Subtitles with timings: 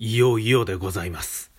[0.00, 1.50] いよいよでございます。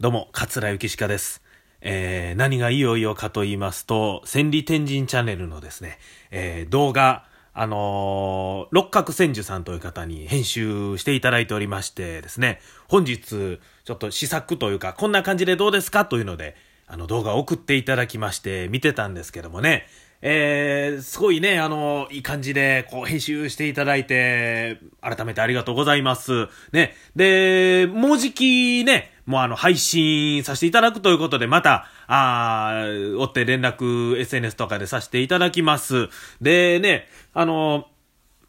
[0.00, 1.42] どうも、桂幸鹿です。
[1.82, 5.98] えー、何がいよいよかと言いますと、千里天神チャンネルのですね、
[6.30, 16.56] えー、動画、あのー、六角千住さんという方に編集していただいておりましてですね、本日、ちょっと試作というか、こんな感じでどうですかというので、
[16.86, 19.86] あの動画を送っていただきまして見てたんですけどもね、
[20.26, 26.48] えー、すごいね、あの、いい感じで、こう、編集していただいて、改めてありがとうございます。
[26.72, 26.94] ね。
[27.14, 36.08] で、もうじきね、もうあの、配信させていただくということで、また、あー、追って連絡、SNS とかでさせていただきます。
[36.40, 37.86] でね、あの、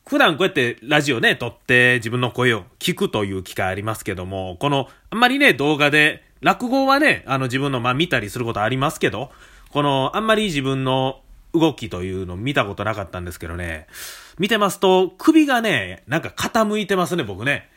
[0.07, 9.31] 普段こうやってラジオね、撮って自分の声を聞くという機会ありますけども、この、あんまりね、動画で、落語はね、あの自分の、まあ見たりすることありますけど、
[9.71, 11.21] この、あんまり自分の
[11.55, 13.87] 動きというの見たことなかったんですけどね、
[14.37, 17.67] 見てますと、首がね、なんか傾いてますね、僕ね。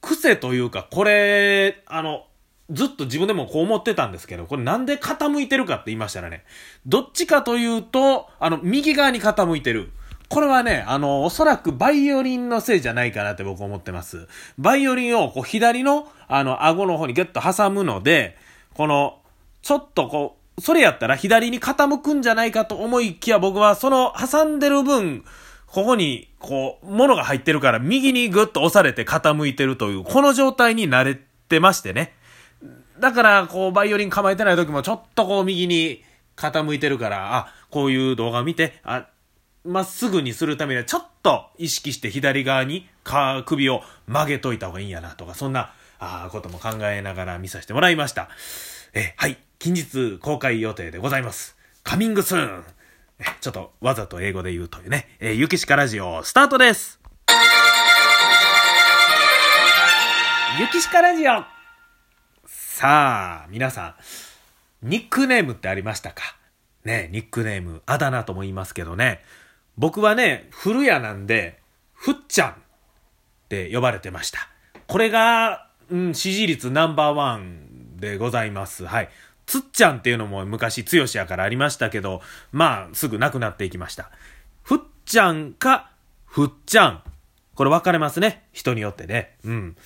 [0.00, 2.26] 癖というか、これ、あの、
[2.70, 6.42] ずっと自分でもこう思ってたんですけど、これなんで傾いてるかって言いましたらね、
[6.86, 9.92] どっちかというと、あの、右側に傾いてる。
[10.28, 14.28] これはね、あの、おそらくバイオリンのせいじゃないかなって僕思ってます。
[14.58, 18.36] バイオリンをこう左の、あの、顎の方にギュッと挟むので、
[18.74, 19.20] この、
[19.62, 25.24] ちょっとこう、それやったら左に傾くんじゃないかと思いきや僕はその挟んでる分、
[25.66, 31.18] ここに、こう、物が入ってるから右にぐっと押されて傾いてるという、この状態に慣れ
[31.48, 32.14] てましてね。
[32.98, 36.02] だから、こう、バイオリン構えてない時もちょっとこう右に
[36.36, 39.06] 傾いてるから、あ、こういう動画を見て、あ、
[39.64, 48.28] まっすぐにするためにはちょっと意識して左側にか首を曲げといた方がいいんやなとか、そんな、あことも考えながら見させてもらいました。
[48.94, 49.36] え、はい。
[49.58, 51.56] 近日公開予定でございます。
[51.82, 52.64] カミングスーン。
[53.40, 57.00] ちょっとわざと英語で言うというね、えー、ゆきしかラジオスタートです
[60.60, 61.42] ゆきしかラジオ
[62.46, 63.96] さあ、皆さ
[64.82, 66.36] ん、ニックネームってありましたか？
[66.84, 69.24] ね、ニックネーム、あだ名とも言いますけどね、
[69.78, 71.60] 僕はね、古谷なんで、
[71.94, 72.54] ふっちゃんっ
[73.48, 74.48] て呼ばれてました。
[74.88, 78.84] これが、うん、支持率ナンバーワンでございます。
[78.84, 79.08] はい。
[79.46, 84.10] つっちゃんっていうのも昔、つよしやからありましたけど、まあ、すぐなくなっていきました。
[84.62, 85.92] ふっちゃんか、
[86.26, 87.02] ふっちゃん。
[87.54, 88.48] これ分かれますね。
[88.52, 89.36] 人によってね。
[89.44, 89.76] うん。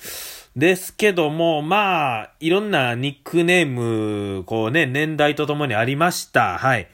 [0.55, 6.57] ですけども、まあ、いろんなニックネーム、こうね、年代とともにありました。
[6.57, 6.87] はい。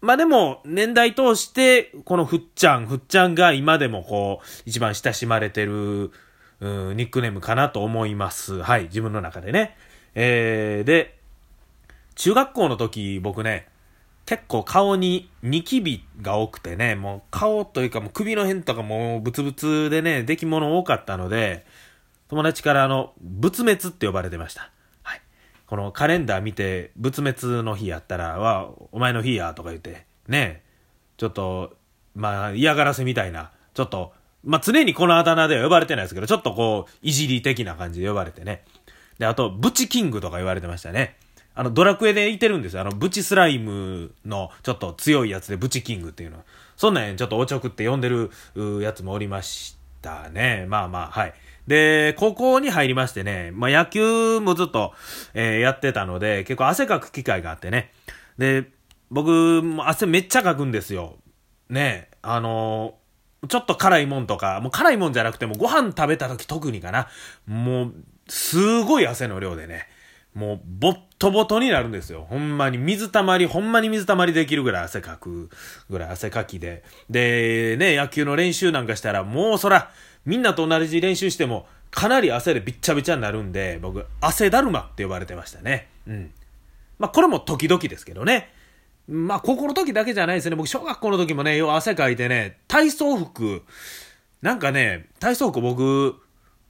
[0.00, 6.10] まあでも、年代通して、このふっちゃん、ふっちゃんが今でもこう、一番親しまれてる、
[6.60, 8.62] うん、ニックネームかなと思います。
[8.62, 8.84] はい。
[8.84, 9.76] 自分の中でね。
[10.14, 11.18] えー、で、
[12.14, 13.68] 中学校の時僕ね、
[14.26, 21.66] 結構顔にニキビが多くてね、もう顔というかもう首の辺とかもうブツブツでね、出来物多かったので、
[22.28, 24.70] 友達からあの、仏滅って呼ばれてました。
[25.70, 30.64] このカレンダー見て、仏滅の日やったら、わ、お前の日や、とか言って、ね、
[31.16, 31.76] ちょっと、
[32.16, 38.64] まあ嫌がらせみたいな、ちょっと、まあ常にこのあだ名では呼ばれてないですけど、ちょっとこう、いじり的な感じで呼ばれてね。
[39.20, 41.16] で、あと、ブチキングとか言われてましたね。
[41.54, 42.80] あの、ドラクエでいてるんですよ。
[42.80, 46.42] あの、ブチスライムのちょっと強いやつでブチキングっていうの。
[46.76, 48.32] そんなんちょっとおちょくって呼んでる
[48.82, 50.66] やつもおりましたね。
[50.68, 51.34] まあまあ、はい。
[51.66, 54.92] で、高校に入りましてね、まあ野球もずっと、
[55.34, 57.92] えー、やってたので、結構汗かく機会があってね。
[58.38, 58.70] で、
[59.10, 61.16] 僕、も汗めっちゃかくんですよ。
[61.68, 67.08] ね、あのー、ちょっと辛いもんとか、もう辛いもんじゃなくてもご飯食べた時特にかな。
[67.46, 67.94] もう、
[68.28, 69.88] すごい汗の量でね。
[70.34, 72.26] もう、ぼっとぼとになるんですよ。
[72.28, 75.50] ほんまに水たまり、ほんまに水たまりできるぐらい汗かく
[75.88, 76.84] ぐらい汗かきで。
[77.08, 79.90] で、ね、野球の練習なんかしたら、もうそら、
[80.24, 85.88] みんなと同じ練習しても、かなり汗でびっちゃびちゃになるんで、僕、汗だるまって呼ばれてましたね。
[86.06, 86.30] うん。
[86.98, 88.52] まあ、これも時々ですけどね。
[89.08, 90.54] まあ、高校の時だけじゃないですね。
[90.54, 93.62] 僕、小学校の時もね、よう汗かいてね、体操服、
[94.42, 96.14] なんかね、体操服僕、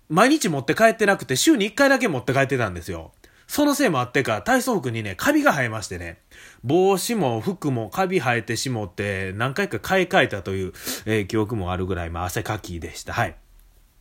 [0.09, 3.13] 毎日持って帰ってなくて、週に1回だけ持って帰ってたんですよ。
[3.51, 6.21] そのせいもあってか、体操服にね、カビが生えましてね、
[6.63, 10.73] 帽子も服もカビ生えてしもって、何回か買い替えたという、
[11.05, 13.13] えー、記憶もあるぐらい、まあ、汗かきでした。
[13.13, 13.35] はい。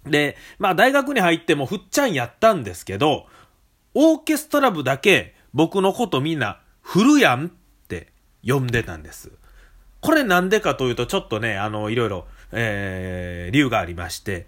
[0.05, 3.25] で、まあ、大学に入ってもふっちゃんやったんですけど、
[3.95, 7.49] オーケストラ部だけ僕のことみんな、フルやんっ
[7.87, 8.13] て
[8.45, 9.31] 呼んでたんです。
[9.99, 14.45] これなんでかというと、ちょっとね、あの、いろいろ、えー、理由がありまして、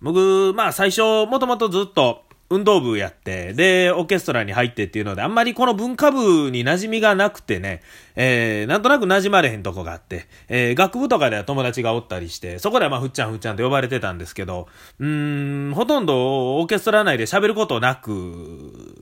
[0.00, 7.82] 僕、まあ最初、もともとずっと、運動部やって、で、オーケストラに入ってっていうので、あんまりこの文化部に馴染みがなくてね、
[8.14, 14.68] えー、なんとなく馴染まれへんとこがあって、えー、学部とかでは友達がおったりして、そこではまあ、ふっちゃんふっちゃんって呼ばれてたんですけど、
[15.00, 18.10] うーん、ほとんどオーケストラ内で喋ることなく、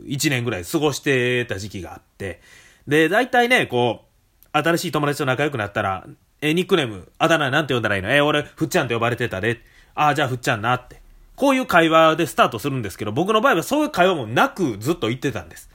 [0.07, 2.41] 1年ぐらい過ごしてた時期があって、
[2.89, 4.05] で、大体ね、こ
[4.55, 6.07] う、新しい友達と仲良くなったら、
[6.41, 8.11] えー、ニックネーム、あだ名なんて呼んだらいいの？
[8.11, 9.61] えー、俺、ふっちゃんって呼ばれてたで。
[9.95, 11.04] ああ、じゃあふっちゃんなって。
[11.37, 15.71] こういう会話でスタートするんですけど、僕の場合はそういう会話もなくずっと言ってたんです。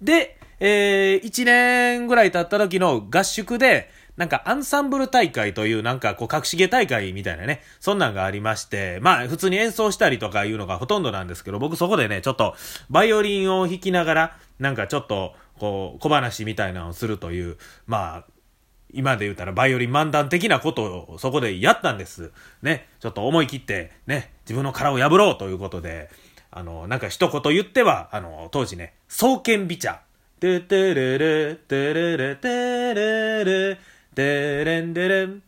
[0.00, 12.54] で、えー、1年ぐらい経った時の合宿で、なんかアンサンブル大会というなんかこう隠し芸大会みたいなね、そんなんがありまして、まあ普通に演奏したりとかいうのがほとんどなんですけど、僕そこでね、ちょっと
[12.90, 18.24] バイオリンを弾きながら、なんかちょっとこう小話みたいなのをするという、まあ
[18.94, 22.32] 今で言うたらバイオリン漫談的なことをそこでやったんです。
[22.62, 22.88] ね。
[23.00, 26.10] ちょっと思い切って、ね、自分の殻を破ろうということで、
[26.50, 30.00] あの、なんか一言言っては、あの、当時ね、双剣美茶。
[30.40, 33.78] ててれれ、てれれ、てれれ、
[34.14, 35.42] てれんでれん。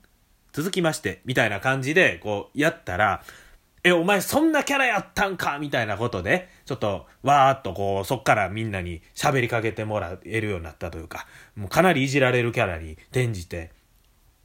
[0.53, 3.25] 続きまして、みたいな感じで、こう、やったら、
[3.85, 11.27] え、お前そんなキャラやったんかみたいなことで、ちょっと、わーっとこう、そっからみんなに喋りかけてもらえるようになったというか、
[11.57, 13.73] もうかなりいじられるキャラに転じて、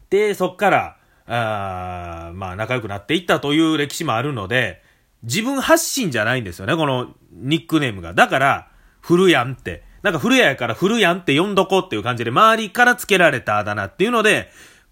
[0.10, 0.98] で、そっから、
[1.28, 4.82] あまあ仲良くなっていったという歴史もあるので、
[5.22, 8.16] 自分発信じゃないんですよね、このニックネームが。
[8.16, 9.84] だから、古やんって。
[10.02, 14.50] なんか古谷やから古やんって呼んどこうっていう感じで、周りから付けられたあだ名っていうので、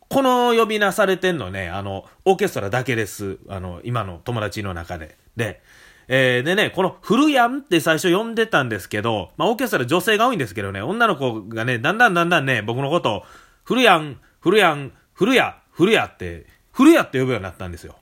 [0.09, 3.39] この呼び名されてんのね、あの、オーケストラだけです。
[3.49, 5.17] あの、今の友達の中で。
[5.35, 5.61] で、
[6.07, 13.23] えー、でね、この古やんって最初呼んでたんですけど、まあ、オーケストラ女性が多いんですけどね、女の子がね、だんだんだんだんね、僕のことを、
[13.63, 17.95] 古やん、古やん、古や、古やって、古やって呼ぶようになったんですよ。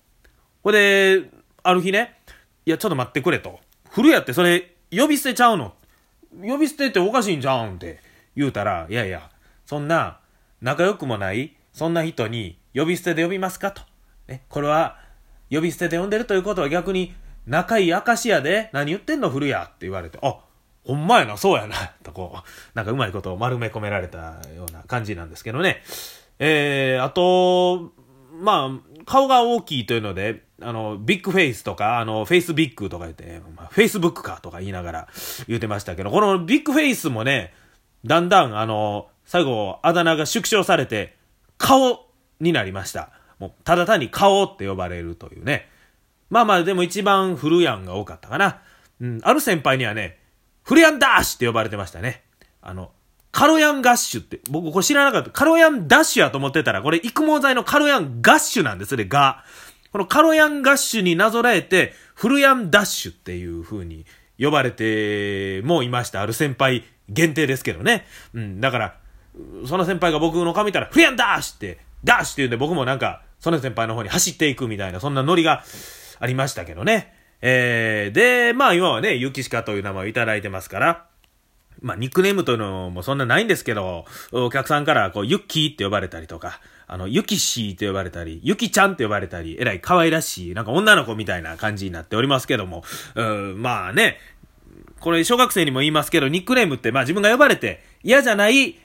[0.62, 1.30] これで、
[1.64, 2.20] ある日ね、
[2.66, 3.60] いや、ちょっと待ってくれと。
[3.90, 5.74] 古やってそれ、呼び捨てちゃうの。
[6.42, 8.00] 呼び捨てっておかしいんじゃうんって
[8.36, 9.30] 言うたら、いやいや、
[9.66, 10.20] そんな、
[10.62, 13.82] 仲良くもない、そんな人に呼び捨てで呼びますかと。
[14.28, 14.98] ね、これは、
[15.52, 17.14] 呼び捨てで呼んでるということは逆に、
[17.46, 20.38] 仲いい証やで、何言ってんの古やって言われて、あ、
[20.86, 25.82] ほんまやな、そうやな、とこう、なんかうまいことを丸め込められたような感じなんですけどね。
[26.40, 27.92] えー、あと、
[28.40, 35.08] まあ、顔が大きいというので、あの、 Big Face とか、あの、 Face Big とか言って、まあ、フェイスブックかとか言いながら
[35.48, 37.54] 言うてましたけど、このビッグフェイスもね、
[38.06, 41.16] だんだん、あの、最後、あだ名が縮小されて、
[41.64, 42.10] 顔
[42.42, 43.12] になりました。
[43.40, 45.70] もう、ただ単に顔って呼ばれるというね。
[46.30, 48.60] まあまあ、でも一番フルヤンが多かったかな。
[49.00, 50.20] うん、ある先輩にはね、
[50.64, 52.22] フルヤンダッシュって呼ばれてましたね。
[52.62, 52.92] あの、
[53.32, 55.32] カロヤンガッシュって、僕これ知らなかった。
[55.32, 59.46] カロヤンダッシュやと思ってたら、これ育毛剤のカロヤンガッシュなんですね、が。
[59.94, 64.06] このカロヤンガッシュになぞらえて、フルヤンダッシュっていう風に
[64.38, 66.22] 呼ばれてもいました。
[66.22, 68.06] ある先輩限定ですけどね。
[68.34, 69.03] うん、だから、
[69.66, 75.64] その先輩が僕の顔見たら、フリアンダッシって、ダッシュって言うんで僕もなんか、その先輩の方に走っていくみたいな、そんなノリが
[76.20, 77.14] ありましたけどね。
[77.42, 81.06] えー、で、まあ今はね、ユキシカという名前をいただいてますから、
[81.82, 92.84] まあニックネームというのもそんなないんですけど、お客さんからこう、ユッキーって呼ばれたりとか、あの、ユキシーって呼ばれたり、ユキちゃんって呼ばれたり、えらい可愛らしい、なんか女の子みたいな感じになっておりますけども、
[93.16, 94.20] うん、まあね、
[95.02, 98.78] これ小学生にも言いますけど、ニックネームってまあ自分が呼ばれて嫌じゃない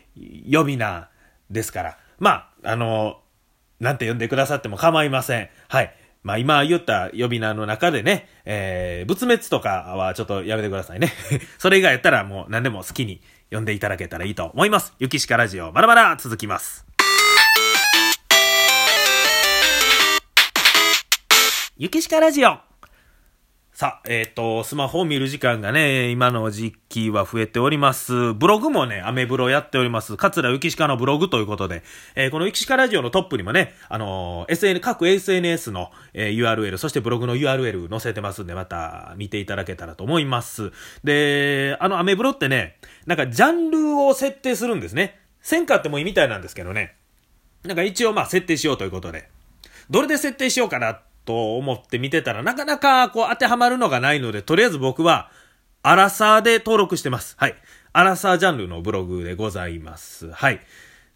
[0.50, 1.09] 呼び名
[1.50, 1.99] ですから。
[2.19, 3.20] まあ、あの、
[3.81, 5.49] なんて呼んでくださっても構いません。
[5.69, 5.94] はい。
[6.23, 11.12] まあ今言った呼び名の中でね、えー、仏滅とかはちょっとやめてくださいね。
[11.59, 14.95] それ以外やったらもう何でも好きに呼んでいただけたらいいと思います。
[14.99, 16.87] ゆきしかラジオ、まだまだ続きます。
[21.76, 22.68] ゆきしかラジオ
[23.78, 28.35] さあ、えっ、ー、と、スマホを見る時間がね、今の時期は増えております。
[28.35, 30.16] ブログもね、アメブロやっております。
[30.16, 31.85] 桂ゆきしかのブログということで、
[32.16, 40.73] えー、このゆきしかラジオのトップにもね、あのー、SN、各 SNS の、え、URL、そしてブログの URL 載せてますんで、また見ていただけたらと思います。
[41.04, 45.20] で、あのアメブロってね、なんかジャンルを設定するんですね。
[45.40, 46.97] せんかってもいいみたいなんですけどね。
[47.62, 49.28] なんか一応まあ設定しようということで。
[49.88, 55.30] どれで設定しようかなと思って見てたら、なかなかこう当てはまるのがないので、とりあえず僕は、
[55.82, 57.37] アラサーで登録してます。
[57.38, 57.54] はい。
[57.92, 60.30] アラサージャンルのブログでございます。
[60.30, 60.61] はい。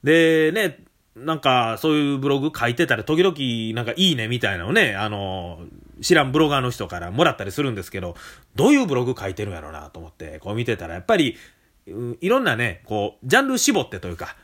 [0.05, 0.85] で、ね、
[1.17, 5.61] なんか、そういうブログ書いてたら、時々、なんか、いいねみたいなのをね、あの、
[6.03, 8.15] 知らんブロガーの人からもらったりするんですけど、
[8.55, 11.39] どういうブログ書いてるんやろうなと思って、こう見てたら、やっぱり、
[12.21, 14.37] いろんなね、こう、ジャンル絞ってというか、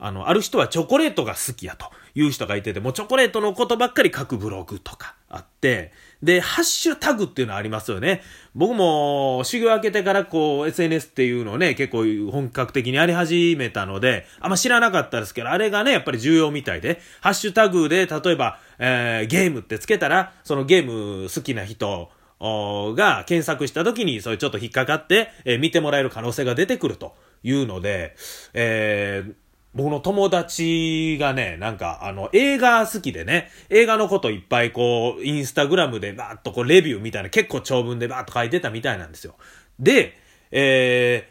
[0.00, 5.92] あの、ある人はチョコレートが好きやという人がいてて、もうチョコレートのことばっかり書くブログとかあって、
[6.22, 8.22] で、ハッシュタグっていうのはありますよね。
[8.54, 20.84] 僕も修行明けてからこう SNS っていうのをね、結構本格的にやり始めたので、あんま知らなかったですけど、あれがね、やっぱり重要みたいで、ハッシュタグで例えば、えー、ゲームってつけたら、そのゲー
[21.22, 22.10] ム好きな人、
[22.42, 27.14] が検索した時にそれちょっと引っかかって、えー、見てもらえる可能性が出てくると
[27.44, 28.16] いうので、
[28.52, 29.34] えー、
[29.74, 39.34] 僕の友達がね、なんか、あの、映画好きでね、映画のこといっぱいこう、インスタグラムでバーっとこう、レビューみたいな、結構長文でバーっと書いてたみたいなんですよ。
[39.78, 40.18] で、
[40.50, 41.28] え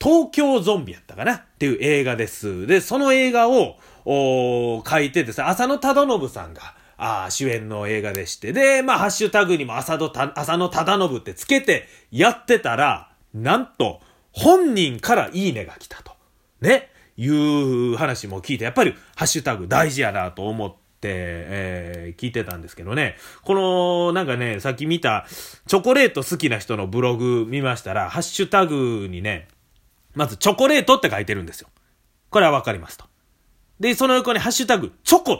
[0.00, 1.34] ー、東京ゾンビやったかな？
[1.34, 2.66] っていう映画です。
[2.66, 14.00] で、その映画を、お書いてですね、浅野忠信さんが、あ主演の映画でして、で、まあ、ハッシュタグにも浅野浅野忠信ってつけてやってたら、なんと、
[14.32, 16.12] 本人からいいねが来たと。
[16.60, 16.89] ね。
[17.22, 23.16] いう話も聞いて、やっぱりハッシュタグ大事やなと思って、えー、聞いてたんですけどね。
[23.42, 25.26] この、なんかね、さっき見た、
[25.66, 29.48] チョコレート好きな人のブログ見ましたら、ハッシュタグにね、
[30.14, 31.68] まずチョコレートって書いてるんですよ。
[32.30, 33.04] これはわかりますと。
[33.80, 35.38] で、その横にハッシュタグ、チョコっ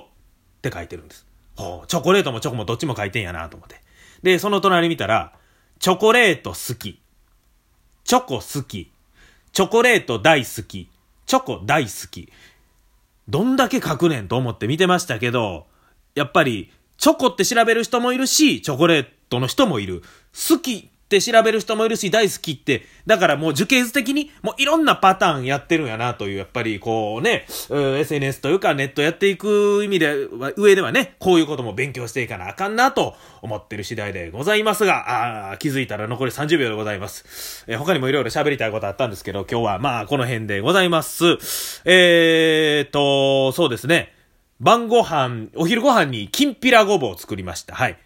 [0.60, 1.26] て書いてるんです。
[1.56, 3.80] ほう、チョコレートもチョコもどっちも書いてんやなと思って。
[4.22, 5.32] で、その隣見たら、
[5.78, 7.00] チョコレート好き。
[8.04, 8.92] チョコ好き。
[9.52, 10.90] チョコレート大好き。
[11.26, 12.30] チョコ大好き。
[13.28, 15.66] どんだけ書くねんと思って見てましたけど、
[16.14, 20.02] やっぱり、チョコって調べる人もいるし、チョコレートの人もいる。
[20.32, 30.14] 好きって調べる人もいるし、大好きって、だからもう受験的に、もういろんなパターンやってるんやなという、やっぱりこうね、う SNS というかネットやっていく意味で、
[30.56, 37.64] 上ではね、こういうことも勉強していかなあかんなと思ってる次第でございますが、あ気づいたら残り30秒でございます。
[37.66, 41.24] えー、他にもいろいろ喋りたいことあったんですけど、今日はまあこの辺でございます。
[41.86, 44.12] えーと、そうですね。
[44.60, 47.74] 晩ご飯、お昼ご飯にきんぴらごぼうを作りました。
[47.74, 47.98] はい。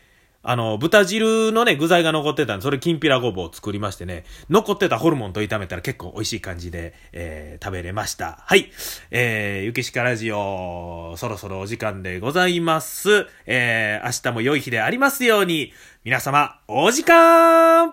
[0.44, 8.38] あの、豚汁のね、具材が残ってたんで、それきんぴらごぼうを作りましてね、残ってたホルモンと炒めたら結構美味しい感じで、えー、食べれました。
[8.44, 8.70] はい。
[9.10, 13.26] えー、ゆきしかラジオ、そろそろお時間でございます。
[13.46, 15.72] えー、明日も良い日でありますように、
[16.04, 17.92] 皆様、お時間